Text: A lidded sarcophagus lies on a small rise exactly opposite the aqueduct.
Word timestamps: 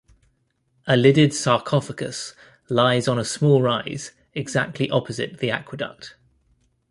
A 0.87 0.97
lidded 0.97 1.31
sarcophagus 1.31 2.33
lies 2.69 3.07
on 3.07 3.19
a 3.19 3.23
small 3.23 3.61
rise 3.61 4.13
exactly 4.33 4.89
opposite 4.89 5.37
the 5.37 5.51
aqueduct. 5.51 6.15